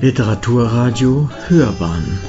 Literaturradio 0.00 1.28
Hörbahn 1.48 2.20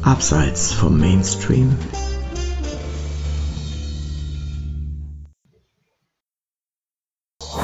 Abseits 0.00 0.72
vom 0.72 0.98
Mainstream 0.98 1.76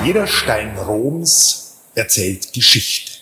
Jeder 0.05 0.27
Stein 0.27 0.77
Roms 0.77 1.79
erzählt 1.95 2.53
Geschichte. 2.53 3.13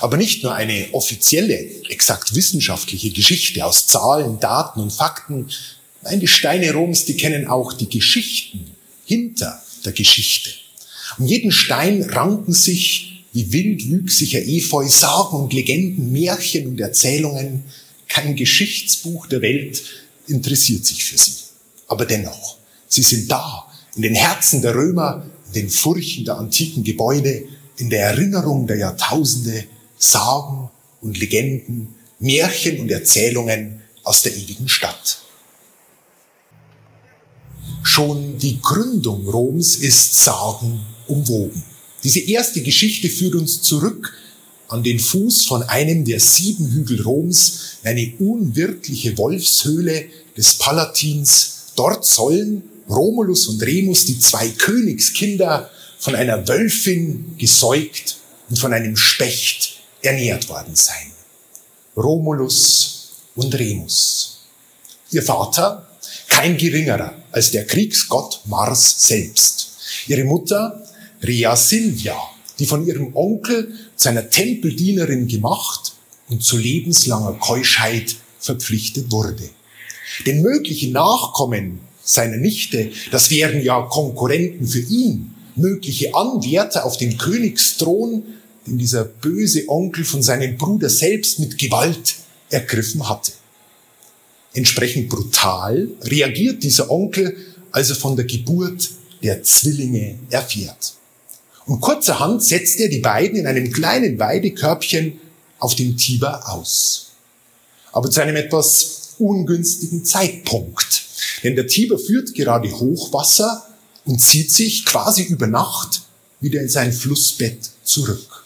Aber 0.00 0.16
nicht 0.16 0.44
nur 0.44 0.54
eine 0.54 0.90
offizielle, 0.92 1.58
exakt 1.88 2.36
wissenschaftliche 2.36 3.10
Geschichte 3.10 3.66
aus 3.66 3.88
Zahlen, 3.88 4.38
Daten 4.38 4.78
und 4.78 4.92
Fakten. 4.92 5.50
Nein, 6.02 6.20
die 6.20 6.28
Steine 6.28 6.72
Roms, 6.72 7.04
die 7.04 7.16
kennen 7.16 7.48
auch 7.48 7.72
die 7.72 7.88
Geschichten 7.88 8.76
hinter 9.04 9.60
der 9.84 9.92
Geschichte. 9.92 10.50
Um 11.18 11.26
jeden 11.26 11.52
Stein 11.52 12.02
ranken 12.02 12.52
sich 12.52 13.24
wie 13.32 13.52
wildwüchsiger 13.52 14.40
Efeu 14.40 14.86
Sagen 14.88 15.36
und 15.36 15.52
Legenden, 15.52 16.12
Märchen 16.12 16.66
und 16.66 16.80
Erzählungen. 16.80 17.64
Kein 18.08 18.36
Geschichtsbuch 18.36 19.26
der 19.26 19.40
Welt 19.40 19.82
interessiert 20.26 20.84
sich 20.84 21.04
für 21.04 21.16
sie. 21.16 21.32
Aber 21.88 22.04
dennoch, 22.04 22.56
sie 22.88 23.02
sind 23.02 23.30
da, 23.30 23.66
in 23.96 24.02
den 24.02 24.14
Herzen 24.14 24.62
der 24.62 24.74
Römer, 24.74 25.26
in 25.48 25.52
den 25.62 25.70
Furchen 25.70 26.24
der 26.24 26.36
antiken 26.36 26.84
Gebäude, 26.84 27.44
in 27.76 27.90
der 27.90 28.06
Erinnerung 28.06 28.66
der 28.66 28.76
Jahrtausende, 28.76 29.64
Sagen 29.98 30.70
und 31.00 31.18
Legenden, 31.18 31.94
Märchen 32.18 32.80
und 32.80 32.90
Erzählungen 32.90 33.82
aus 34.04 34.22
der 34.22 34.36
ewigen 34.36 34.68
Stadt. 34.68 35.18
Schon 37.82 38.38
die 38.38 38.60
Gründung 38.60 39.28
Roms 39.28 39.76
ist 39.76 40.16
Sagen 40.16 40.80
umwoben. 41.12 41.62
Diese 42.02 42.20
erste 42.20 42.62
Geschichte 42.62 43.08
führt 43.08 43.34
uns 43.34 43.62
zurück 43.62 44.12
an 44.68 44.82
den 44.82 44.98
Fuß 44.98 45.44
von 45.44 45.62
einem 45.64 46.04
der 46.04 46.18
sieben 46.18 46.70
Hügel 46.72 47.02
Roms, 47.02 47.76
eine 47.84 48.14
unwirtliche 48.18 49.16
Wolfshöhle 49.18 50.06
des 50.36 50.54
Palatins. 50.54 51.72
Dort 51.76 52.06
sollen 52.06 52.62
Romulus 52.88 53.46
und 53.48 53.62
Remus, 53.62 54.06
die 54.06 54.18
zwei 54.18 54.48
Königskinder, 54.48 55.70
von 55.98 56.16
einer 56.16 56.48
Wölfin 56.48 57.36
gesäugt 57.38 58.16
und 58.48 58.58
von 58.58 58.72
einem 58.72 58.96
Specht 58.96 59.76
ernährt 60.02 60.48
worden 60.48 60.74
sein. 60.74 61.12
Romulus 61.96 63.10
und 63.36 63.54
Remus. 63.54 64.38
Ihr 65.10 65.22
Vater, 65.22 65.86
kein 66.28 66.56
geringerer 66.56 67.14
als 67.30 67.50
der 67.50 67.66
Kriegsgott 67.66 68.40
Mars 68.46 69.06
selbst. 69.06 69.68
Ihre 70.08 70.24
Mutter, 70.24 70.82
Rea 71.22 71.54
Silvia, 71.56 72.16
die 72.58 72.66
von 72.66 72.86
ihrem 72.86 73.14
Onkel 73.14 73.72
zu 73.96 74.08
einer 74.08 74.28
Tempeldienerin 74.28 75.28
gemacht 75.28 75.94
und 76.28 76.42
zu 76.42 76.58
lebenslanger 76.58 77.34
Keuschheit 77.34 78.16
verpflichtet 78.40 79.12
wurde. 79.12 79.48
Den 80.26 80.42
möglichen 80.42 80.92
Nachkommen 80.92 81.80
seiner 82.04 82.36
Nichte, 82.36 82.90
das 83.10 83.30
wären 83.30 83.62
ja 83.62 83.82
Konkurrenten 83.82 84.66
für 84.66 84.80
ihn, 84.80 85.34
mögliche 85.54 86.14
Anwärter 86.14 86.84
auf 86.84 86.96
den 86.96 87.16
Königsthron, 87.16 88.24
den 88.66 88.78
dieser 88.78 89.04
böse 89.04 89.68
Onkel 89.68 90.04
von 90.04 90.22
seinem 90.22 90.56
Bruder 90.56 90.88
selbst 90.88 91.38
mit 91.38 91.58
Gewalt 91.58 92.16
ergriffen 92.50 93.08
hatte. 93.08 93.32
Entsprechend 94.54 95.08
brutal 95.08 95.88
reagiert 96.02 96.62
dieser 96.62 96.90
Onkel, 96.90 97.36
als 97.70 97.90
er 97.90 97.96
von 97.96 98.16
der 98.16 98.24
Geburt 98.24 98.90
der 99.22 99.42
Zwillinge 99.42 100.18
erfährt. 100.30 100.94
Und 101.66 101.80
kurzerhand 101.80 102.42
setzt 102.42 102.80
er 102.80 102.88
die 102.88 102.98
beiden 102.98 103.38
in 103.38 103.46
einem 103.46 103.72
kleinen 103.72 104.18
Weidekörbchen 104.18 105.20
auf 105.58 105.74
dem 105.74 105.96
Tiber 105.96 106.48
aus. 106.50 107.12
Aber 107.92 108.10
zu 108.10 108.20
einem 108.20 108.36
etwas 108.36 109.14
ungünstigen 109.18 110.04
Zeitpunkt. 110.04 111.02
Denn 111.44 111.54
der 111.54 111.66
Tiber 111.66 111.98
führt 111.98 112.34
gerade 112.34 112.70
Hochwasser 112.70 113.66
und 114.04 114.20
zieht 114.20 114.50
sich 114.50 114.84
quasi 114.84 115.22
über 115.22 115.46
Nacht 115.46 116.02
wieder 116.40 116.60
in 116.60 116.68
sein 116.68 116.92
Flussbett 116.92 117.70
zurück. 117.84 118.44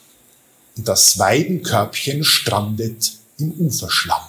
Und 0.77 0.87
das 0.87 1.19
Weidenkörbchen 1.19 2.25
strandet 2.25 3.13
im 3.39 3.53
Uferschlamm. 3.53 4.21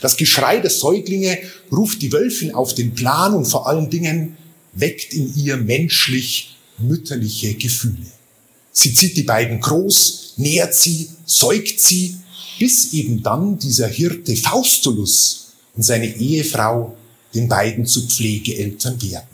Das 0.00 0.16
Geschrei 0.16 0.58
der 0.58 0.70
Säuglinge 0.70 1.38
ruft 1.70 2.00
die 2.02 2.12
Wölfin 2.12 2.54
auf 2.54 2.74
den 2.74 2.94
Plan 2.94 3.34
und 3.34 3.46
vor 3.46 3.66
allen 3.66 3.90
Dingen 3.90 4.36
weckt 4.72 5.12
in 5.14 5.34
ihr 5.36 5.56
menschlich 5.56 6.55
mütterliche 6.78 7.54
Gefühle. 7.54 8.06
Sie 8.72 8.92
zieht 8.92 9.16
die 9.16 9.22
beiden 9.22 9.60
groß, 9.60 10.34
nährt 10.36 10.74
sie, 10.74 11.08
säugt 11.24 11.80
sie, 11.80 12.16
bis 12.58 12.92
eben 12.92 13.22
dann 13.22 13.58
dieser 13.58 13.88
Hirte 13.88 14.36
Faustulus 14.36 15.52
und 15.74 15.82
seine 15.82 16.14
Ehefrau 16.14 16.96
den 17.34 17.48
beiden 17.48 17.86
zu 17.86 18.06
Pflegeeltern 18.06 19.00
werden. 19.02 19.26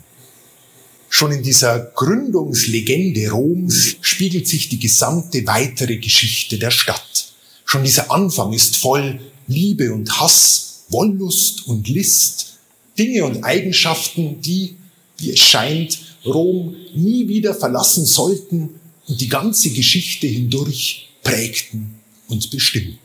Schon 1.09 1.31
in 1.31 1.43
dieser 1.43 1.79
Gründungslegende 1.79 3.29
Roms 3.29 3.97
spiegelt 4.01 4.47
sich 4.47 4.69
die 4.69 4.79
gesamte 4.79 5.45
weitere 5.45 5.97
Geschichte 5.97 6.57
der 6.57 6.71
Stadt. 6.71 7.33
Schon 7.65 7.83
dieser 7.83 8.11
Anfang 8.11 8.51
ist 8.51 8.77
voll 8.77 9.19
Liebe 9.47 9.93
und 9.93 10.19
Hass, 10.19 10.85
Wollust 10.89 11.67
und 11.67 11.87
List, 11.87 12.57
Dinge 12.97 13.25
und 13.25 13.43
Eigenschaften, 13.43 14.41
die, 14.41 14.75
wie 15.17 15.31
es 15.31 15.39
scheint, 15.39 15.99
Rom 16.25 16.75
nie 16.93 17.27
wieder 17.27 17.53
verlassen 17.53 18.05
sollten 18.05 18.79
und 19.07 19.19
die 19.19 19.29
ganze 19.29 19.69
Geschichte 19.71 20.27
hindurch 20.27 21.09
prägten 21.23 21.95
und 22.27 22.49
bestimmten. 22.49 22.99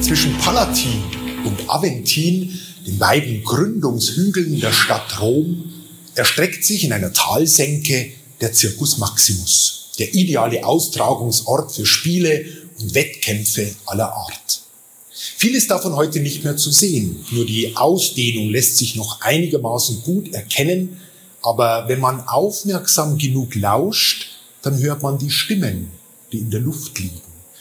Zwischen 0.00 0.36
Palatin 0.38 1.02
und 1.44 1.68
Aventin, 1.68 2.58
den 2.86 2.98
beiden 2.98 3.42
Gründungshügeln 3.42 4.60
der 4.60 4.72
Stadt 4.72 5.20
Rom, 5.20 5.72
erstreckt 6.14 6.64
sich 6.64 6.84
in 6.84 6.92
einer 6.92 7.12
Talsenke 7.12 8.12
der 8.40 8.54
Circus 8.54 8.98
Maximus, 8.98 9.90
der 9.98 10.14
ideale 10.14 10.64
Austragungsort 10.64 11.72
für 11.72 11.86
Spiele 11.86 12.44
und 12.78 12.94
Wettkämpfe 12.94 13.74
aller 13.86 14.12
Art. 14.12 14.59
Viel 15.36 15.54
ist 15.54 15.70
davon 15.70 15.96
heute 15.96 16.20
nicht 16.20 16.44
mehr 16.44 16.56
zu 16.56 16.70
sehen, 16.70 17.24
nur 17.30 17.46
die 17.46 17.76
Ausdehnung 17.76 18.50
lässt 18.50 18.76
sich 18.76 18.96
noch 18.96 19.20
einigermaßen 19.20 20.02
gut 20.02 20.32
erkennen, 20.34 21.00
aber 21.42 21.88
wenn 21.88 22.00
man 22.00 22.26
aufmerksam 22.28 23.16
genug 23.16 23.54
lauscht, 23.54 24.28
dann 24.62 24.78
hört 24.78 25.02
man 25.02 25.18
die 25.18 25.30
Stimmen, 25.30 25.88
die 26.32 26.38
in 26.38 26.50
der 26.50 26.60
Luft 26.60 26.98
liegen. 26.98 27.20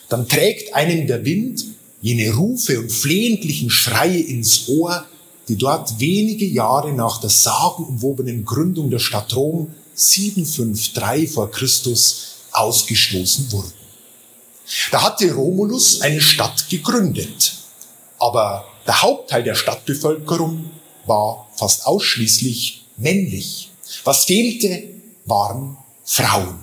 Dann 0.10 0.28
trägt 0.28 0.74
einem 0.74 1.08
der 1.08 1.24
Wind 1.24 1.66
jene 2.02 2.34
Rufe 2.34 2.80
und 2.80 2.92
flehentlichen 2.92 3.70
Schreie 3.70 4.20
ins 4.20 4.68
Ohr, 4.70 5.06
die 5.48 5.56
dort 5.56 6.00
wenige 6.00 6.46
Jahre 6.46 6.94
nach 6.94 7.20
der 7.20 7.30
sagenumwobenen 7.30 8.46
Gründung 8.46 8.90
der 8.90 9.00
Stadt 9.00 9.36
Rom 9.36 9.74
753 9.96 11.30
vor 11.30 11.52
Christus 11.52 12.36
ausgestoßen 12.52 13.52
wurden. 13.52 13.74
Da 14.92 15.02
hatte 15.02 15.34
Romulus 15.34 16.02
eine 16.02 16.22
Stadt 16.22 16.70
gegründet, 16.70 17.54
aber 18.20 18.66
der 18.86 19.02
Hauptteil 19.02 19.44
der 19.44 19.56
Stadtbevölkerung 19.56 20.72
war 21.06 21.48
fast 21.56 21.86
ausschließlich 21.86 22.86
männlich. 22.98 23.72
Was 24.04 24.26
fehlte, 24.26 24.84
waren 25.26 25.78
Frauen. 26.04 26.60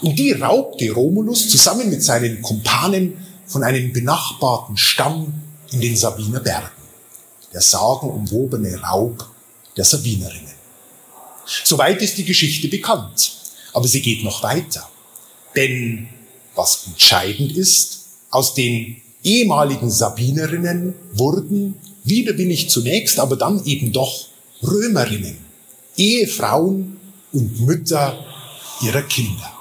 Und 0.00 0.18
die 0.18 0.32
raubte 0.32 0.90
Romulus 0.92 1.48
zusammen 1.48 1.90
mit 1.90 2.02
seinen 2.02 2.40
Kumpanen 2.42 3.24
von 3.46 3.64
einem 3.64 3.92
benachbarten 3.92 4.76
Stamm 4.76 5.42
in 5.72 5.80
den 5.80 5.96
Sabiner 5.96 6.40
Bergen. 6.40 6.68
Der 7.52 7.60
sagenumwobene 7.60 8.80
Raub 8.80 9.28
der 9.76 9.84
Sabinerinnen. 9.84 10.54
Soweit 11.64 12.00
ist 12.02 12.18
die 12.18 12.24
Geschichte 12.24 12.68
bekannt. 12.68 13.32
Aber 13.72 13.88
sie 13.88 14.02
geht 14.02 14.22
noch 14.24 14.42
weiter. 14.42 14.88
Denn 15.56 16.08
was 16.54 16.86
entscheidend 16.86 17.56
ist, 17.56 18.00
aus 18.30 18.54
den 18.54 19.00
ehemaligen 19.22 19.90
Sabinerinnen 19.90 20.94
wurden 21.12 21.74
widerwillig 22.04 22.70
zunächst, 22.70 23.18
aber 23.18 23.36
dann 23.36 23.64
eben 23.64 23.92
doch 23.92 24.28
Römerinnen, 24.62 25.36
Ehefrauen 25.96 26.96
und 27.32 27.60
Mütter 27.60 28.24
ihrer 28.82 29.02
Kinder. 29.02 29.52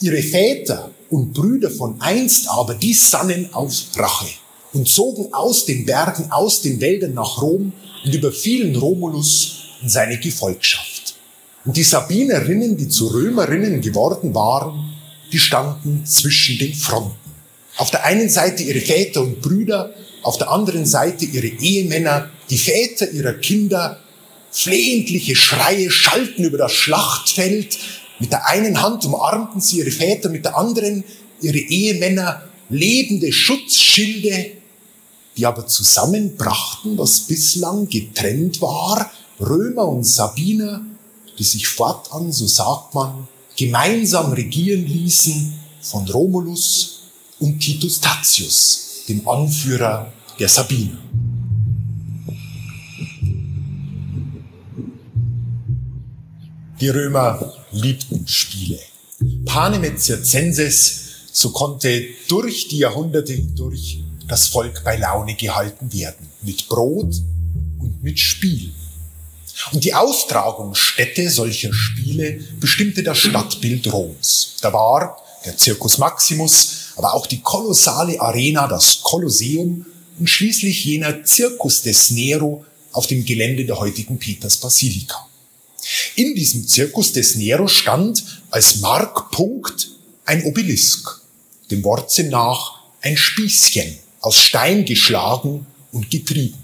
Ihre 0.00 0.22
Väter 0.22 0.90
und 1.10 1.32
Brüder 1.32 1.70
von 1.70 2.00
einst 2.00 2.48
aber, 2.48 2.74
die 2.74 2.94
sannen 2.94 3.48
auf 3.52 3.72
Rache 3.96 4.28
und 4.72 4.88
zogen 4.88 5.32
aus 5.32 5.64
den 5.64 5.84
Bergen, 5.86 6.30
aus 6.30 6.62
den 6.62 6.80
Wäldern 6.80 7.14
nach 7.14 7.40
Rom 7.42 7.72
und 8.04 8.14
überfielen 8.14 8.76
Romulus 8.76 9.56
und 9.82 9.90
seine 9.90 10.18
Gefolgschaft. 10.18 11.14
Und 11.64 11.76
die 11.76 11.82
Sabinerinnen, 11.82 12.76
die 12.76 12.88
zu 12.88 13.08
Römerinnen 13.08 13.80
geworden 13.80 14.34
waren, 14.34 14.94
die 15.32 15.38
standen 15.38 16.06
zwischen 16.06 16.58
den 16.58 16.74
Fronten. 16.74 17.27
Auf 17.78 17.92
der 17.92 18.04
einen 18.04 18.28
Seite 18.28 18.64
ihre 18.64 18.80
Väter 18.80 19.22
und 19.22 19.40
Brüder, 19.40 19.94
auf 20.24 20.36
der 20.36 20.50
anderen 20.50 20.84
Seite 20.84 21.24
ihre 21.24 21.46
Ehemänner, 21.46 22.28
die 22.50 22.58
Väter 22.58 23.08
ihrer 23.12 23.34
Kinder 23.34 24.00
flehentliche 24.50 25.36
Schreie 25.36 25.88
schallten 25.88 26.44
über 26.44 26.58
das 26.58 26.72
Schlachtfeld. 26.72 27.78
Mit 28.18 28.32
der 28.32 28.48
einen 28.48 28.82
Hand 28.82 29.04
umarmten 29.04 29.60
sie 29.60 29.78
ihre 29.78 29.92
Väter, 29.92 30.28
mit 30.28 30.44
der 30.44 30.58
anderen 30.58 31.04
ihre 31.40 31.58
Ehemänner, 31.58 32.42
lebende 32.68 33.32
Schutzschilde, 33.32 34.50
die 35.36 35.46
aber 35.46 35.68
zusammenbrachten, 35.68 36.98
was 36.98 37.20
bislang 37.20 37.88
getrennt 37.88 38.60
war, 38.60 39.08
Römer 39.38 39.86
und 39.86 40.02
Sabiner, 40.02 40.80
die 41.38 41.44
sich 41.44 41.68
fortan, 41.68 42.32
so 42.32 42.48
sagt 42.48 42.96
man, 42.96 43.28
gemeinsam 43.56 44.32
regieren 44.32 44.84
ließen 44.84 45.54
von 45.80 46.08
Romulus 46.08 46.97
und 47.40 47.58
Titus 47.60 48.00
Tatius, 48.00 49.04
dem 49.08 49.26
Anführer 49.28 50.12
der 50.38 50.48
Sabiner. 50.48 50.98
Die 56.80 56.88
Römer 56.88 57.54
liebten 57.72 58.26
Spiele. 58.28 58.78
Panem 59.44 59.98
circenses, 59.98 61.00
so 61.32 61.50
konnte 61.50 62.04
durch 62.28 62.68
die 62.68 62.78
Jahrhunderte 62.78 63.32
hindurch 63.32 64.04
das 64.28 64.46
Volk 64.46 64.84
bei 64.84 64.96
Laune 64.96 65.34
gehalten 65.34 65.92
werden. 65.92 66.28
Mit 66.42 66.68
Brot 66.68 67.14
und 67.80 68.02
mit 68.02 68.20
Spiel. 68.20 68.72
Und 69.72 69.82
die 69.82 69.92
Austragungsstätte 69.92 71.28
solcher 71.30 71.72
Spiele 71.72 72.40
bestimmte 72.60 73.02
das 73.02 73.18
Stadtbild 73.18 73.92
Roms. 73.92 74.54
Da 74.60 74.72
war 74.72 75.20
der 75.44 75.58
Circus 75.58 75.98
Maximus, 75.98 76.87
aber 76.98 77.14
auch 77.14 77.26
die 77.26 77.40
kolossale 77.40 78.20
Arena, 78.20 78.66
das 78.66 79.02
Kolosseum 79.02 79.86
und 80.18 80.28
schließlich 80.28 80.84
jener 80.84 81.24
Circus 81.24 81.82
des 81.82 82.10
Nero 82.10 82.64
auf 82.90 83.06
dem 83.06 83.24
Gelände 83.24 83.64
der 83.64 83.78
heutigen 83.78 84.18
Petersbasilika. 84.18 85.26
In 86.16 86.34
diesem 86.34 86.66
Zirkus 86.66 87.12
des 87.12 87.36
Nero 87.36 87.68
stand 87.68 88.42
als 88.50 88.80
Markpunkt 88.80 89.92
ein 90.24 90.42
Obelisk, 90.44 91.20
dem 91.70 91.84
Wortsinn 91.84 92.30
nach 92.30 92.80
ein 93.00 93.16
Spießchen, 93.16 93.96
aus 94.20 94.36
Stein 94.36 94.84
geschlagen 94.84 95.66
und 95.92 96.10
getrieben. 96.10 96.58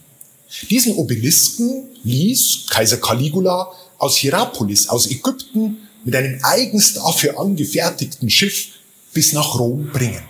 Diesen 0.69 0.94
Obelisken 0.96 1.84
ließ 2.02 2.66
Kaiser 2.70 2.96
Caligula 2.96 3.70
aus 3.98 4.16
Hierapolis, 4.16 4.88
aus 4.88 5.08
Ägypten, 5.08 5.76
mit 6.04 6.16
einem 6.16 6.40
eigens 6.42 6.94
dafür 6.94 7.38
angefertigten 7.38 8.28
Schiff 8.28 8.70
bis 9.14 9.32
nach 9.32 9.58
Rom 9.58 9.88
bringen. 9.93 10.22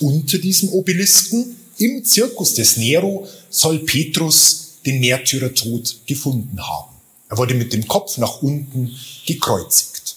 Unter 0.00 0.38
diesem 0.38 0.70
Obelisken 0.70 1.56
im 1.78 2.04
Zirkus 2.04 2.54
des 2.54 2.76
Nero 2.76 3.28
soll 3.50 3.80
Petrus 3.80 4.78
den 4.84 5.00
Märtyrertod 5.00 6.00
gefunden 6.06 6.60
haben. 6.60 6.94
Er 7.28 7.38
wurde 7.38 7.54
mit 7.54 7.72
dem 7.72 7.86
Kopf 7.86 8.18
nach 8.18 8.42
unten 8.42 8.90
gekreuzigt. 9.26 10.16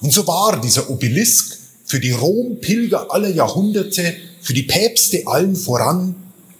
Und 0.00 0.12
so 0.12 0.26
war 0.26 0.60
dieser 0.60 0.90
Obelisk 0.90 1.58
für 1.86 2.00
die 2.00 2.10
Rom-Pilger 2.10 3.10
aller 3.10 3.30
Jahrhunderte, 3.30 4.16
für 4.42 4.52
die 4.52 4.64
Päpste 4.64 5.26
allen 5.26 5.56
voran, 5.56 6.14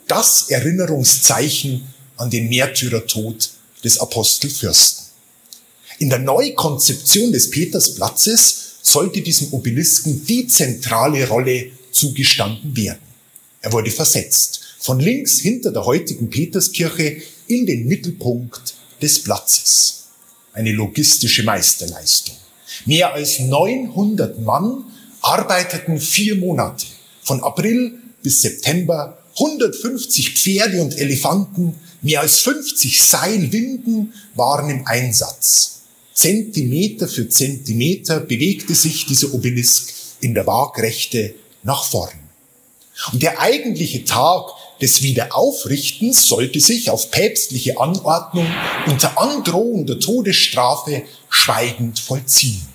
das 0.08 0.48
Erinnerungszeichen 0.48 1.84
an 2.16 2.30
den 2.30 2.48
Märtyrertod 2.48 3.50
des 3.84 3.98
Apostelfürsten. 3.98 5.04
In 5.98 6.10
der 6.10 6.20
Neukonzeption 6.20 7.32
des 7.32 7.50
Petersplatzes 7.50 8.65
sollte 8.86 9.20
diesem 9.20 9.52
Obelisken 9.52 10.24
die 10.26 10.46
zentrale 10.46 11.26
Rolle 11.28 11.70
zugestanden 11.90 12.76
werden. 12.76 13.00
Er 13.60 13.72
wurde 13.72 13.90
versetzt, 13.90 14.60
von 14.78 15.00
links 15.00 15.40
hinter 15.40 15.72
der 15.72 15.84
heutigen 15.84 16.30
Peterskirche 16.30 17.20
in 17.48 17.66
den 17.66 17.88
Mittelpunkt 17.88 18.74
des 19.02 19.22
Platzes. 19.22 20.04
Eine 20.52 20.72
logistische 20.72 21.42
Meisterleistung. 21.42 22.36
Mehr 22.84 23.12
als 23.12 23.40
900 23.40 24.40
Mann 24.40 24.84
arbeiteten 25.20 25.98
vier 25.98 26.36
Monate, 26.36 26.86
von 27.22 27.42
April 27.42 27.98
bis 28.22 28.42
September, 28.42 29.18
150 29.38 30.34
Pferde 30.34 30.80
und 30.80 30.96
Elefanten, 30.96 31.74
mehr 32.02 32.20
als 32.20 32.38
50 32.38 33.02
Seilwinden 33.02 34.14
waren 34.34 34.70
im 34.70 34.86
Einsatz. 34.86 35.75
Zentimeter 36.16 37.08
für 37.08 37.28
Zentimeter 37.28 38.20
bewegte 38.20 38.74
sich 38.74 39.04
dieser 39.04 39.34
Obelisk 39.34 39.92
in 40.22 40.32
der 40.32 40.46
Waagrechte 40.46 41.34
nach 41.62 41.84
vorn. 41.84 42.18
Und 43.12 43.22
der 43.22 43.38
eigentliche 43.38 44.02
Tag 44.06 44.46
des 44.80 45.02
Wiederaufrichtens 45.02 46.26
sollte 46.26 46.58
sich 46.58 46.88
auf 46.88 47.10
päpstliche 47.10 47.78
Anordnung 47.78 48.46
unter 48.86 49.20
Androhung 49.20 49.84
der 49.84 50.00
Todesstrafe 50.00 51.02
schweigend 51.28 51.98
vollziehen. 51.98 52.66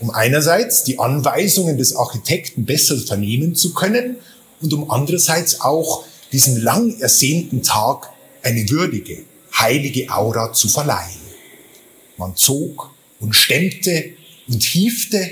Um 0.00 0.10
einerseits 0.10 0.82
die 0.82 0.98
Anweisungen 0.98 1.78
des 1.78 1.94
Architekten 1.94 2.64
besser 2.64 2.98
vernehmen 2.98 3.54
zu 3.54 3.72
können 3.72 4.16
und 4.60 4.72
um 4.72 4.90
andererseits 4.90 5.60
auch 5.60 6.02
diesem 6.32 6.56
lang 6.56 6.98
ersehnten 6.98 7.62
Tag 7.62 8.10
eine 8.42 8.68
würdige, 8.68 9.22
heilige 9.56 10.12
Aura 10.12 10.52
zu 10.52 10.68
verleihen. 10.68 11.27
Man 12.18 12.36
zog 12.36 12.90
und 13.20 13.34
stemmte 13.34 14.12
und 14.48 14.62
hiefte 14.62 15.30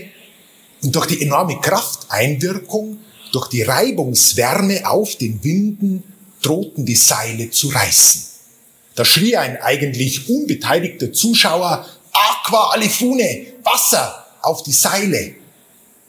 und 0.83 0.95
durch 0.95 1.07
die 1.07 1.23
enorme 1.23 1.61
Krafteinwirkung 1.61 2.99
durch 3.33 3.49
die 3.49 3.63
Reibungswärme 3.63 4.89
auf 4.89 5.17
den 5.17 5.43
Winden 5.45 6.03
drohten 6.43 6.87
die 6.87 6.95
Seile 6.95 7.51
zu 7.51 7.69
reißen. 7.69 8.23
Da 8.95 9.05
schrie 9.05 9.37
ein 9.37 9.61
eigentlich 9.61 10.29
unbeteiligter 10.29 11.13
Zuschauer, 11.13 11.87
Aqua 12.13 12.71
alifune, 12.71 13.47
Wasser 13.63 14.25
auf 14.41 14.63
die 14.63 14.73
Seile. 14.73 15.35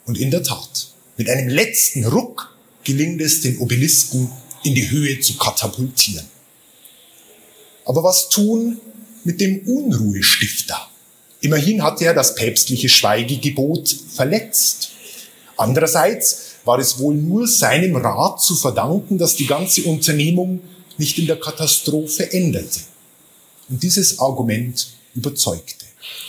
Und 0.06 0.16
in 0.16 0.30
der 0.30 0.42
Tat, 0.42 0.88
mit 1.18 1.28
einem 1.28 1.48
letzten 1.48 2.04
Ruck 2.06 2.56
gelingt 2.84 3.20
es, 3.20 3.42
den 3.42 3.58
Obelisken 3.58 4.30
in 4.62 4.74
die 4.74 4.90
Höhe 4.90 5.20
zu 5.20 5.36
katapultieren. 5.36 6.26
Aber 7.84 8.02
was 8.04 8.30
tun 8.30 8.80
mit 9.28 9.42
dem 9.42 9.58
Unruhestifter? 9.66 10.88
Immerhin 11.42 11.82
hat 11.82 12.00
er 12.00 12.14
das 12.14 12.34
päpstliche 12.34 12.88
Schweigegebot 12.88 13.94
verletzt. 14.08 14.92
Andererseits 15.58 16.54
war 16.64 16.78
es 16.78 16.98
wohl 16.98 17.14
nur 17.14 17.46
seinem 17.46 17.96
Rat 17.96 18.40
zu 18.40 18.56
verdanken, 18.56 19.18
dass 19.18 19.36
die 19.36 19.46
ganze 19.46 19.82
Unternehmung 19.82 20.60
nicht 20.96 21.18
in 21.18 21.26
der 21.26 21.38
Katastrophe 21.38 22.32
endete. 22.32 22.80
Und 23.68 23.82
dieses 23.82 24.18
Argument 24.18 24.88
überzeugte. 25.14 25.84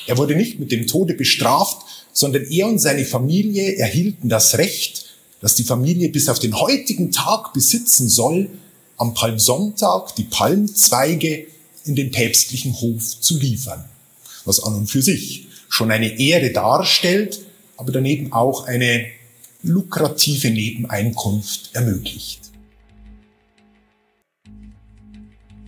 Er 0.06 0.18
wurde 0.18 0.36
nicht 0.36 0.60
mit 0.60 0.74
dem 0.74 0.86
Tode 0.86 1.14
bestraft, 1.14 1.78
sondern 2.12 2.44
er 2.44 2.68
und 2.68 2.80
seine 2.80 3.06
Familie 3.06 3.78
erhielten 3.78 4.28
das 4.28 4.58
Recht, 4.58 5.06
das 5.40 5.56
die 5.56 5.64
Familie 5.64 6.10
bis 6.10 6.28
auf 6.28 6.40
den 6.40 6.60
heutigen 6.60 7.14
Tag 7.14 7.54
besitzen 7.54 8.10
soll, 8.10 8.50
am 8.98 9.14
Palmsonntag 9.14 10.16
die 10.18 10.24
Palmzweige 10.24 11.48
in 11.86 11.96
den 11.96 12.12
päpstlichen 12.12 12.74
Hof 12.80 13.20
zu 13.20 13.38
liefern. 13.38 13.86
Was 14.46 14.62
an 14.64 14.76
und 14.76 14.88
für 14.88 15.02
sich 15.02 15.48
schon 15.70 15.92
eine 15.92 16.20
Ehre 16.20 16.52
darstellt, 16.52 17.40
aber 17.78 17.92
daneben 17.92 18.34
auch 18.34 18.66
eine 18.66 19.08
lukrative 19.62 20.50
Nebeneinkunft 20.50 21.72
ermöglicht. 21.74 22.42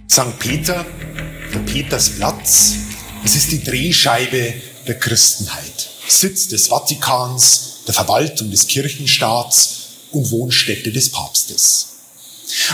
St. 0.10 0.40
Peter, 0.40 0.86
der 1.54 1.60
Petersplatz, 1.60 2.76
es 3.24 3.36
ist 3.36 3.52
die 3.52 3.64
Drehscheibe 3.64 4.54
der 4.88 5.00
Christenheit, 5.00 5.90
Sitz 6.08 6.48
des 6.48 6.68
Vatikans, 6.68 7.84
der 7.88 7.94
Verwaltung 7.94 8.52
des 8.52 8.68
Kirchenstaats 8.68 9.82
und 10.12 10.30
Wohnstätte 10.32 10.92
des 10.92 11.10
Papstes. 11.10 11.91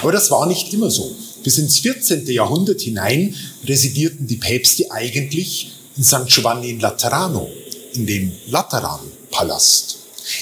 Aber 0.02 0.12
das 0.12 0.32
war 0.32 0.46
nicht 0.48 0.74
immer 0.74 0.90
so. 0.90 1.16
Bis 1.44 1.58
ins 1.58 1.80
14. 1.80 2.26
Jahrhundert 2.28 2.82
hinein 2.82 3.36
residierten 3.66 4.28
die 4.28 4.38
Päpste 4.38 4.92
eigentlich 4.92 5.72
in 5.98 6.04
St. 6.04 6.28
Giovanni 6.28 6.72
in 6.72 6.80
Laterano, 6.80 7.50
in 7.94 8.06
dem 8.06 8.32
Lateranpalast. 8.48 9.98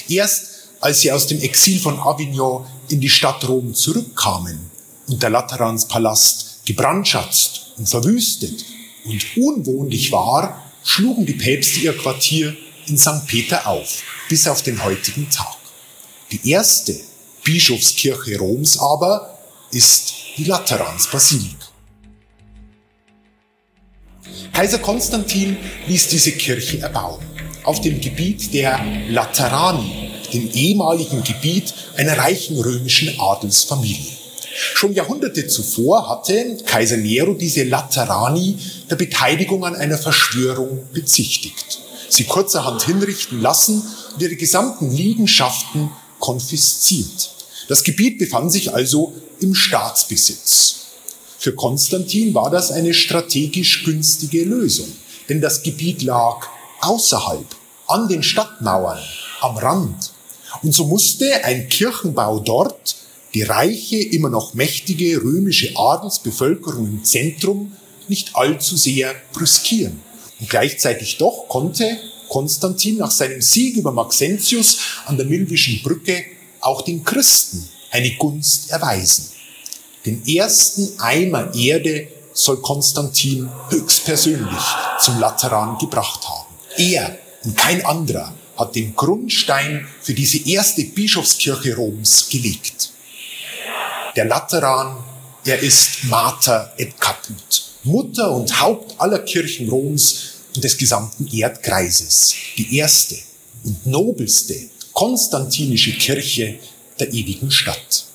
Erst 0.08 0.56
als 0.80 1.00
sie 1.00 1.12
aus 1.12 1.26
dem 1.26 1.40
Exil 1.40 1.78
von 1.78 1.98
Avignon 1.98 2.66
in 2.88 3.00
die 3.00 3.08
Stadt 3.08 3.46
Rom 3.48 3.74
zurückkamen 3.74 4.70
und 5.08 5.22
der 5.22 5.30
Lateranspalast 5.30 6.60
gebrandschatzt 6.64 7.72
und 7.78 7.88
verwüstet 7.88 8.64
und 9.04 9.24
unwohnlich 9.36 10.12
war, 10.12 10.70
schlugen 10.82 11.26
die 11.26 11.34
Päpste 11.34 11.80
ihr 11.80 11.96
Quartier 11.96 12.56
in 12.86 12.98
St. 12.98 13.26
Peter 13.26 13.66
auf, 13.66 14.02
bis 14.28 14.46
auf 14.46 14.62
den 14.62 14.82
heutigen 14.84 15.28
Tag. 15.30 15.56
Die 16.30 16.50
erste 16.50 16.98
Bischofskirche 17.46 18.38
Roms 18.38 18.80
aber 18.80 19.38
ist 19.70 20.12
die 20.36 20.42
Lateransbasilika. 20.42 21.66
Kaiser 24.52 24.80
Konstantin 24.80 25.56
ließ 25.86 26.08
diese 26.08 26.32
Kirche 26.32 26.80
erbauen, 26.80 27.24
auf 27.62 27.80
dem 27.80 28.00
Gebiet 28.00 28.52
der 28.52 28.80
Laterani, 29.10 30.10
dem 30.32 30.50
ehemaligen 30.50 31.22
Gebiet 31.22 31.72
einer 31.96 32.18
reichen 32.18 32.58
römischen 32.58 33.20
Adelsfamilie. 33.20 34.10
Schon 34.74 34.92
Jahrhunderte 34.94 35.46
zuvor 35.46 36.08
hatte 36.08 36.56
Kaiser 36.66 36.96
Nero 36.96 37.34
diese 37.34 37.62
Laterani 37.62 38.58
der 38.90 38.96
Beteiligung 38.96 39.64
an 39.64 39.76
einer 39.76 39.98
Verschwörung 39.98 40.80
bezichtigt, 40.92 41.78
sie 42.08 42.24
kurzerhand 42.24 42.82
hinrichten 42.82 43.40
lassen 43.40 43.84
und 44.14 44.20
ihre 44.20 44.34
gesamten 44.34 44.90
Liegenschaften 44.90 45.90
konfisziert. 46.18 47.35
Das 47.68 47.82
Gebiet 47.82 48.18
befand 48.18 48.52
sich 48.52 48.72
also 48.72 49.12
im 49.40 49.54
Staatsbesitz. 49.54 50.86
Für 51.38 51.54
Konstantin 51.54 52.34
war 52.34 52.50
das 52.50 52.70
eine 52.70 52.94
strategisch 52.94 53.84
günstige 53.84 54.44
Lösung, 54.44 54.88
denn 55.28 55.40
das 55.40 55.62
Gebiet 55.62 56.02
lag 56.02 56.48
außerhalb, 56.80 57.46
an 57.88 58.08
den 58.08 58.22
Stadtmauern, 58.22 58.98
am 59.40 59.56
Rand. 59.56 60.12
Und 60.62 60.72
so 60.72 60.86
musste 60.86 61.44
ein 61.44 61.68
Kirchenbau 61.68 62.40
dort 62.40 62.96
die 63.34 63.42
reiche, 63.42 63.96
immer 63.96 64.30
noch 64.30 64.54
mächtige 64.54 65.22
römische 65.22 65.76
Adelsbevölkerung 65.76 66.86
im 66.86 67.04
Zentrum 67.04 67.72
nicht 68.08 68.34
allzu 68.34 68.76
sehr 68.76 69.14
brüskieren. 69.32 70.00
Und 70.40 70.48
gleichzeitig 70.48 71.18
doch 71.18 71.46
konnte 71.48 71.98
Konstantin 72.28 72.96
nach 72.96 73.10
seinem 73.10 73.42
Sieg 73.42 73.76
über 73.76 73.92
Maxentius 73.92 74.78
an 75.04 75.16
der 75.16 75.26
Milvischen 75.26 75.82
Brücke 75.82 76.24
auch 76.66 76.82
den 76.82 77.04
Christen 77.04 77.68
eine 77.90 78.14
Gunst 78.16 78.70
erweisen. 78.70 79.30
Den 80.04 80.26
ersten 80.26 81.00
Eimer 81.00 81.54
Erde 81.54 82.08
soll 82.32 82.60
Konstantin 82.60 83.48
höchstpersönlich 83.70 84.64
zum 85.00 85.18
Lateran 85.18 85.78
gebracht 85.78 86.28
haben. 86.28 86.54
Er 86.76 87.18
und 87.44 87.56
kein 87.56 87.84
anderer 87.86 88.34
hat 88.56 88.74
den 88.74 88.94
Grundstein 88.94 89.86
für 90.00 90.14
diese 90.14 90.46
erste 90.48 90.84
Bischofskirche 90.84 91.76
Roms 91.76 92.28
gelegt 92.28 92.92
der 94.16 94.24
Lateran, 94.24 95.04
er 95.44 95.58
ist 95.60 96.04
Mater 96.04 96.72
et 96.78 96.98
Caput, 96.98 97.62
Mutter 97.84 98.34
und 98.34 98.60
Haupt 98.60 98.98
aller 98.98 99.18
Kirchen 99.20 99.68
Roms 99.68 100.32
und 100.54 100.64
des 100.64 100.76
gesamten 100.76 101.28
Erdkreises, 101.28 102.34
die 102.56 102.78
erste 102.78 103.16
und 103.62 103.86
nobelste 103.86 104.54
konstantinische 104.96 105.92
Kirche 105.92 106.58
der 106.98 107.12
ewigen 107.12 107.50
Stadt. 107.50 108.06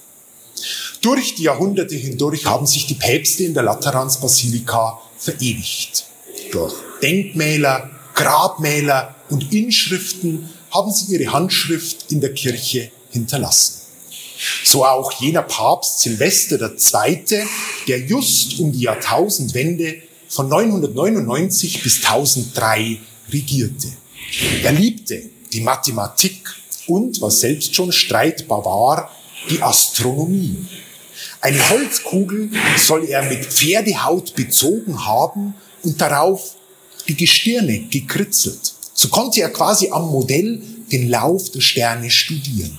Durch 1.01 1.35
die 1.35 1.43
Jahrhunderte 1.43 1.95
hindurch 1.95 2.47
haben 2.47 2.65
sich 2.65 2.87
die 2.87 2.95
Päpste 2.95 3.43
in 3.43 3.53
der 3.53 3.61
Lateransbasilika 3.61 4.99
verewigt. 5.15 6.05
Durch 6.51 6.73
Denkmäler, 7.03 7.91
Grabmäler 8.15 9.13
und 9.29 9.53
Inschriften 9.53 10.49
haben 10.71 10.91
sie 10.91 11.13
ihre 11.13 11.31
Handschrift 11.31 12.11
in 12.11 12.19
der 12.19 12.33
Kirche 12.33 12.91
hinterlassen. 13.11 13.81
So 14.63 14.83
auch 14.83 15.11
jener 15.21 15.43
Papst 15.43 15.99
Silvester 15.99 16.59
II., 16.59 17.45
der 17.87 17.99
just 18.07 18.59
um 18.59 18.71
die 18.71 18.81
Jahrtausendwende 18.81 20.01
von 20.27 20.49
999 20.49 21.83
bis 21.83 21.97
1003 21.97 22.99
regierte. 23.31 23.89
Er 24.63 24.71
liebte 24.71 25.29
die 25.53 25.61
Mathematik 25.61 26.60
und, 26.91 27.21
was 27.21 27.39
selbst 27.39 27.75
schon 27.75 27.91
streitbar 27.91 28.65
war, 28.65 29.11
die 29.49 29.61
Astronomie. 29.61 30.57
Eine 31.41 31.69
Holzkugel 31.69 32.49
soll 32.77 33.05
er 33.05 33.23
mit 33.23 33.45
Pferdehaut 33.45 34.35
bezogen 34.35 35.05
haben 35.05 35.55
und 35.83 35.99
darauf 35.99 36.55
die 37.07 37.15
Gestirne 37.15 37.79
gekritzelt. 37.89 38.73
So 38.93 39.09
konnte 39.09 39.41
er 39.41 39.49
quasi 39.49 39.89
am 39.89 40.11
Modell 40.11 40.61
den 40.91 41.09
Lauf 41.09 41.49
der 41.51 41.61
Sterne 41.61 42.11
studieren. 42.11 42.77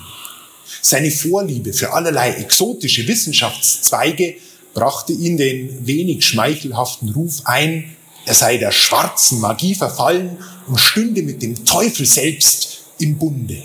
Seine 0.80 1.10
Vorliebe 1.10 1.72
für 1.72 1.92
allerlei 1.92 2.32
exotische 2.34 3.06
Wissenschaftszweige 3.08 4.36
brachte 4.74 5.12
ihn 5.12 5.36
den 5.36 5.86
wenig 5.86 6.24
schmeichelhaften 6.24 7.10
Ruf 7.10 7.42
ein, 7.44 7.96
er 8.24 8.34
sei 8.34 8.56
der 8.56 8.70
schwarzen 8.70 9.40
Magie 9.40 9.74
verfallen 9.74 10.38
und 10.68 10.78
stünde 10.78 11.22
mit 11.22 11.42
dem 11.42 11.64
Teufel 11.64 12.06
selbst 12.06 12.84
im 12.98 13.18
Bunde. 13.18 13.62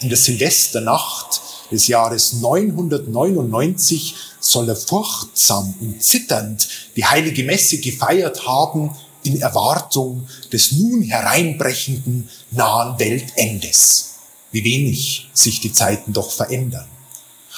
In 0.00 0.08
der 0.08 0.18
Silvesternacht 0.18 1.40
des 1.70 1.86
Jahres 1.86 2.34
999 2.34 4.14
soll 4.40 4.68
er 4.68 4.76
furchtsam 4.76 5.74
und 5.80 6.02
zitternd 6.02 6.68
die 6.96 7.04
heilige 7.04 7.44
Messe 7.44 7.78
gefeiert 7.78 8.46
haben 8.46 8.96
in 9.22 9.40
Erwartung 9.40 10.26
des 10.52 10.72
nun 10.72 11.02
hereinbrechenden 11.02 12.28
nahen 12.50 12.98
Weltendes 12.98 14.10
wie 14.52 14.64
wenig 14.64 15.30
sich 15.32 15.60
die 15.60 15.72
Zeiten 15.72 16.12
doch 16.12 16.30
verändern. 16.30 16.86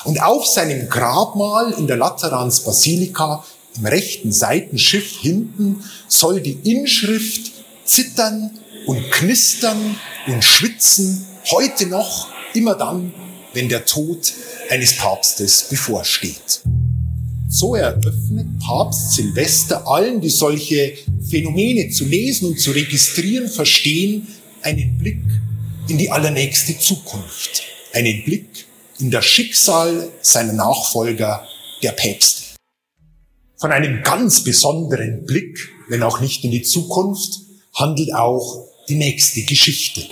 Und 0.04 0.20
auf 0.22 0.46
seinem 0.46 0.88
Grabmal 0.88 1.72
in 1.72 1.86
der 1.86 1.96
Laterans 1.96 2.60
Basilika 2.60 3.44
im 3.76 3.86
rechten 3.86 4.32
Seitenschiff 4.32 5.20
hinten 5.20 5.84
soll 6.08 6.40
die 6.40 6.58
Inschrift 6.70 7.52
zittern 7.84 8.58
und 8.86 9.10
knistern 9.10 9.96
und 10.26 10.44
schwitzen, 10.44 11.26
heute 11.50 11.86
noch, 11.86 12.28
immer 12.54 12.74
dann, 12.74 13.12
wenn 13.54 13.68
der 13.68 13.84
Tod 13.84 14.32
eines 14.70 14.96
Papstes 14.96 15.68
bevorsteht. 15.68 16.62
So 17.48 17.74
eröffnet 17.74 18.46
Papst 18.60 19.12
Silvester 19.12 19.86
allen, 19.86 20.20
die 20.20 20.30
solche 20.30 20.94
Phänomene 21.28 21.90
zu 21.90 22.04
lesen 22.04 22.48
und 22.48 22.60
zu 22.60 22.70
registrieren 22.70 23.48
verstehen, 23.48 24.26
einen 24.62 24.96
Blick 24.96 25.22
in 25.88 25.98
die 25.98 26.10
allernächste 26.10 26.78
Zukunft, 26.78 27.62
einen 27.92 28.24
Blick 28.24 28.66
in 29.00 29.10
das 29.10 29.26
Schicksal 29.26 30.08
seiner 30.22 30.54
Nachfolger, 30.54 31.46
der 31.82 31.92
Päpste. 31.92 32.42
Von 33.56 33.72
einem 33.72 34.02
ganz 34.02 34.44
besonderen 34.44 35.26
Blick, 35.26 35.68
wenn 35.88 36.02
auch 36.02 36.20
nicht 36.20 36.44
in 36.44 36.52
die 36.52 36.62
Zukunft, 36.62 37.40
handelt 37.74 38.14
auch 38.14 38.71
die 38.88 38.94
nächste 38.94 39.42
Geschichte. 39.42 40.06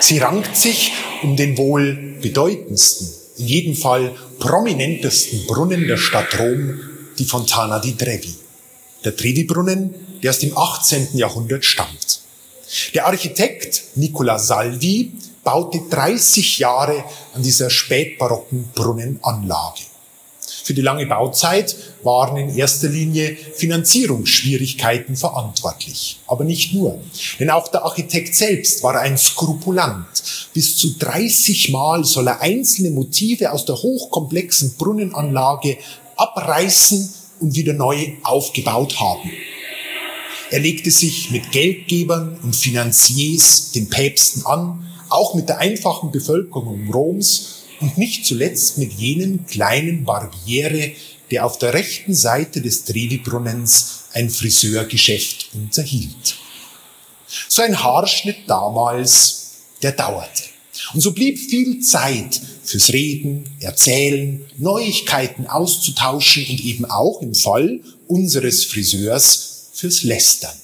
Sie 0.00 0.18
rankt 0.18 0.56
sich 0.56 0.92
um 1.22 1.36
den 1.36 1.56
wohl 1.56 2.18
bedeutendsten, 2.20 3.08
in 3.38 3.46
jedem 3.46 3.74
Fall 3.74 4.14
prominentesten 4.38 5.46
Brunnen 5.46 5.86
der 5.86 5.96
Stadt 5.96 6.38
Rom, 6.38 6.80
die 7.18 7.24
Fontana 7.24 7.78
di 7.78 7.94
Trevi. 7.94 8.34
Der 9.04 9.16
Trevi-Brunnen, 9.16 9.94
der 10.22 10.30
aus 10.30 10.38
dem 10.38 10.56
18. 10.56 11.08
Jahrhundert 11.14 11.64
stammt. 11.64 12.20
Der 12.94 13.06
Architekt 13.06 13.82
Nicola 13.96 14.38
Salvi 14.38 15.12
baute 15.42 15.80
30 15.90 16.58
Jahre 16.58 17.04
an 17.34 17.42
dieser 17.42 17.70
spätbarocken 17.70 18.68
Brunnenanlage. 18.74 19.89
Für 20.62 20.74
die 20.74 20.82
lange 20.82 21.06
Bauzeit 21.06 21.74
waren 22.02 22.36
in 22.36 22.56
erster 22.56 22.88
Linie 22.88 23.36
Finanzierungsschwierigkeiten 23.54 25.16
verantwortlich. 25.16 26.20
Aber 26.26 26.44
nicht 26.44 26.74
nur. 26.74 27.00
Denn 27.38 27.50
auch 27.50 27.68
der 27.68 27.84
Architekt 27.84 28.34
selbst 28.34 28.82
war 28.82 28.98
ein 28.98 29.18
Skrupulant. 29.18 30.22
Bis 30.52 30.76
zu 30.76 30.98
30 30.98 31.70
Mal 31.70 32.04
soll 32.04 32.28
er 32.28 32.40
einzelne 32.40 32.90
Motive 32.90 33.52
aus 33.52 33.64
der 33.64 33.76
hochkomplexen 33.76 34.74
Brunnenanlage 34.76 35.78
abreißen 36.16 37.14
und 37.40 37.54
wieder 37.54 37.72
neu 37.72 38.12
aufgebaut 38.22 39.00
haben. 39.00 39.30
Er 40.50 40.58
legte 40.58 40.90
sich 40.90 41.30
mit 41.30 41.52
Geldgebern 41.52 42.38
und 42.42 42.56
Finanziers 42.56 43.70
den 43.70 43.88
Päpsten 43.88 44.44
an, 44.46 44.84
auch 45.08 45.34
mit 45.34 45.48
der 45.48 45.58
einfachen 45.58 46.10
Bevölkerung 46.10 46.90
Roms 46.92 47.59
und 47.80 47.98
nicht 47.98 48.26
zuletzt 48.26 48.78
mit 48.78 48.92
jenem 48.92 49.46
kleinen 49.46 50.04
Barbiere, 50.04 50.92
der 51.30 51.46
auf 51.46 51.58
der 51.58 51.74
rechten 51.74 52.14
Seite 52.14 52.60
des 52.60 52.84
Trevi-Brunnens 52.84 54.04
ein 54.12 54.30
Friseurgeschäft 54.30 55.50
unterhielt. 55.54 56.36
So 57.48 57.62
ein 57.62 57.82
Haarschnitt 57.82 58.48
damals, 58.48 59.52
der 59.82 59.92
dauerte. 59.92 60.42
Und 60.94 61.00
so 61.00 61.12
blieb 61.12 61.38
viel 61.38 61.80
Zeit 61.80 62.40
fürs 62.64 62.92
Reden, 62.92 63.44
Erzählen, 63.60 64.44
Neuigkeiten 64.58 65.46
auszutauschen 65.46 66.46
und 66.48 66.60
eben 66.60 66.84
auch 66.84 67.22
im 67.22 67.34
Fall 67.34 67.80
unseres 68.08 68.64
Friseurs 68.64 69.70
fürs 69.72 70.02
Lästern. 70.02 70.56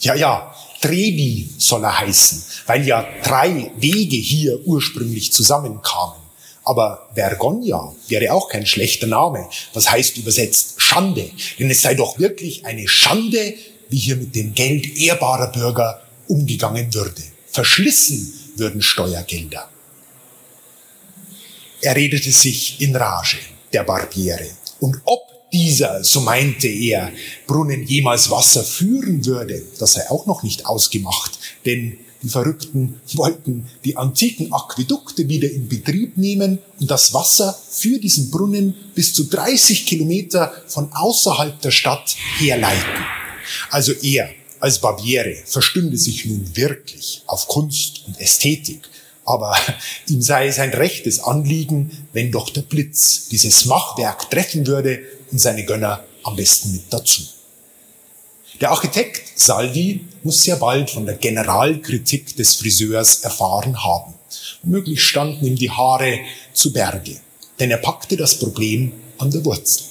Ja, 0.00 0.14
ja, 0.14 0.54
Trevi 0.80 1.48
soll 1.58 1.84
er 1.84 2.00
heißen, 2.00 2.42
weil 2.66 2.86
ja 2.86 3.06
drei 3.24 3.70
Wege 3.76 4.16
hier 4.16 4.66
ursprünglich 4.66 5.32
zusammenkamen. 5.32 6.18
Aber 6.64 7.08
Vergonia 7.14 7.94
wäre 8.08 8.32
auch 8.32 8.48
kein 8.48 8.66
schlechter 8.66 9.06
Name. 9.06 9.48
Was 9.72 9.90
heißt 9.90 10.18
übersetzt 10.18 10.74
Schande? 10.76 11.30
Denn 11.58 11.70
es 11.70 11.80
sei 11.80 11.94
doch 11.94 12.18
wirklich 12.18 12.66
eine 12.66 12.86
Schande, 12.86 13.54
wie 13.88 13.96
hier 13.96 14.16
mit 14.16 14.34
dem 14.36 14.54
Geld 14.54 14.98
ehrbarer 14.98 15.50
Bürger 15.50 16.02
umgegangen 16.26 16.92
würde. 16.92 17.22
Verschlissen 17.50 18.34
würden 18.56 18.82
Steuergelder. 18.82 19.68
Er 21.80 21.96
redete 21.96 22.30
sich 22.30 22.80
in 22.80 22.94
Rage, 22.94 23.38
der 23.72 23.84
Barbiere. 23.84 24.48
Und 24.80 25.00
ob 25.04 25.22
dieser, 25.52 26.04
so 26.04 26.20
meinte 26.20 26.68
er, 26.68 27.10
Brunnen 27.46 27.84
jemals 27.84 28.30
Wasser 28.30 28.64
führen 28.64 29.24
würde, 29.24 29.62
das 29.78 29.94
sei 29.94 30.10
auch 30.10 30.26
noch 30.26 30.42
nicht 30.42 30.66
ausgemacht, 30.66 31.38
denn 31.64 31.98
Die 32.22 32.28
Verrückten 32.28 33.00
wollten 33.14 33.68
die 33.84 33.96
antiken 33.96 34.52
Aquädukte 34.52 35.28
wieder 35.28 35.48
in 35.48 35.68
Betrieb 35.68 36.16
nehmen 36.16 36.58
und 36.80 36.90
das 36.90 37.14
Wasser 37.14 37.56
für 37.70 37.98
diesen 38.00 38.30
Brunnen 38.30 38.74
bis 38.94 39.14
zu 39.14 39.24
30 39.24 39.86
Kilometer 39.86 40.52
von 40.66 40.92
außerhalb 40.92 41.60
der 41.60 41.70
Stadt 41.70 42.16
herleiten. 42.38 43.04
Also 43.70 43.92
er 43.92 44.30
als 44.58 44.80
Barbiere 44.80 45.36
verstünde 45.44 45.96
sich 45.96 46.24
nun 46.24 46.44
wirklich 46.56 47.22
auf 47.26 47.46
Kunst 47.46 48.02
und 48.08 48.20
Ästhetik, 48.20 48.80
aber 49.28 49.56
ihm 50.08 50.22
sei 50.22 50.48
es 50.48 50.58
ein 50.58 50.70
rechtes 50.70 51.20
Anliegen, 51.20 51.90
wenn 52.12 52.32
doch 52.32 52.50
der 52.50 52.62
Blitz 52.62 53.28
dieses 53.28 53.66
Machwerk 53.66 54.30
treffen 54.30 54.66
würde 54.66 55.00
und 55.30 55.38
seine 55.38 55.64
Gönner 55.64 56.04
am 56.24 56.36
besten 56.36 56.72
mit 56.72 56.84
dazu. 56.90 57.22
Der 58.60 58.70
Architekt 58.70 59.38
Salvi 59.38 60.04
muss 60.24 60.42
sehr 60.42 60.56
bald 60.56 60.90
von 60.90 61.06
der 61.06 61.14
Generalkritik 61.14 62.36
des 62.36 62.56
Friseurs 62.56 63.20
erfahren 63.20 63.84
haben. 63.84 64.14
Möglich 64.64 65.00
standen 65.00 65.46
ihm 65.46 65.56
die 65.56 65.70
Haare 65.70 66.18
zu 66.52 66.72
Berge, 66.72 67.18
denn 67.60 67.70
er 67.70 67.76
packte 67.76 68.16
das 68.16 68.34
Problem 68.34 68.92
an 69.18 69.30
der 69.30 69.44
Wurzel 69.44 69.84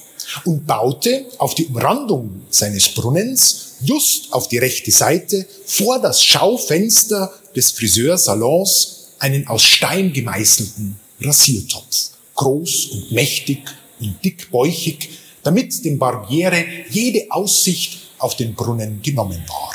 und 0.43 0.67
baute 0.67 1.25
auf 1.37 1.55
die 1.55 1.67
Umrandung 1.67 2.41
seines 2.49 2.89
Brunnens 2.89 3.75
just 3.81 4.33
auf 4.33 4.47
die 4.47 4.57
rechte 4.57 4.91
Seite 4.91 5.45
vor 5.65 5.99
das 5.99 6.21
Schaufenster 6.23 7.31
des 7.55 7.71
Friseursalons 7.71 9.06
einen 9.19 9.47
aus 9.47 9.63
Stein 9.63 10.13
gemeißelten 10.13 10.99
Rasiertopf, 11.21 12.11
groß 12.35 12.85
und 12.87 13.11
mächtig 13.11 13.63
und 13.99 14.23
dickbäuchig, 14.23 15.09
damit 15.43 15.83
dem 15.85 15.97
Barbiere 15.97 16.65
jede 16.89 17.31
Aussicht 17.31 17.99
auf 18.19 18.35
den 18.35 18.53
Brunnen 18.53 19.01
genommen 19.01 19.43
war. 19.47 19.73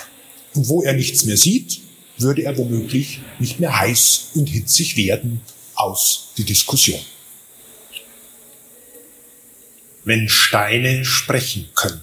Und 0.54 0.68
wo 0.68 0.82
er 0.82 0.92
nichts 0.92 1.24
mehr 1.24 1.36
sieht, 1.36 1.80
würde 2.18 2.42
er 2.42 2.56
womöglich 2.56 3.20
nicht 3.38 3.58
mehr 3.58 3.78
heiß 3.78 4.30
und 4.34 4.48
hitzig 4.48 4.96
werden 4.96 5.40
aus 5.74 6.28
die 6.36 6.44
Diskussion. 6.44 7.00
Wenn 10.04 10.28
Steine 10.28 11.04
sprechen 11.04 11.68
könnten. 11.74 12.00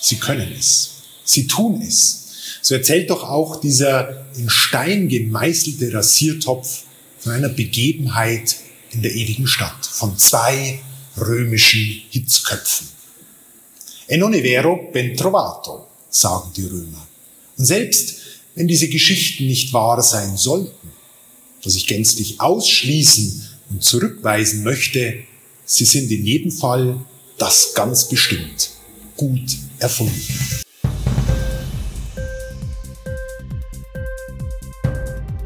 Sie 0.00 0.16
können 0.16 0.52
es. 0.58 1.02
Sie 1.24 1.46
tun 1.46 1.82
es. 1.82 2.25
So 2.62 2.74
erzählt 2.74 3.10
doch 3.10 3.22
auch 3.22 3.60
dieser 3.60 4.26
in 4.36 4.50
Stein 4.50 5.08
gemeißelte 5.08 5.92
Rasiertopf 5.92 6.82
von 7.18 7.32
einer 7.32 7.48
Begebenheit 7.48 8.56
in 8.90 9.02
der 9.02 9.14
ewigen 9.14 9.46
Stadt, 9.46 9.84
von 9.84 10.16
zwei 10.18 10.80
römischen 11.16 12.02
Hitzköpfen. 12.10 12.88
E 14.08 14.16
non 14.16 14.34
è 14.34 14.40
vero 14.40 14.88
ben 14.92 15.16
trovato, 15.16 15.88
sagen 16.08 16.52
die 16.56 16.64
Römer. 16.66 17.06
Und 17.58 17.64
selbst 17.64 18.14
wenn 18.54 18.68
diese 18.68 18.88
Geschichten 18.88 19.46
nicht 19.46 19.72
wahr 19.72 20.02
sein 20.02 20.36
sollten, 20.36 20.92
was 21.62 21.74
ich 21.74 21.86
gänzlich 21.86 22.40
ausschließen 22.40 23.48
und 23.70 23.82
zurückweisen 23.82 24.62
möchte, 24.62 25.24
sie 25.64 25.84
sind 25.84 26.10
in 26.10 26.24
jedem 26.24 26.52
Fall 26.52 26.98
das 27.38 27.74
ganz 27.74 28.08
bestimmt 28.08 28.70
gut 29.16 29.56
erfunden. 29.78 30.65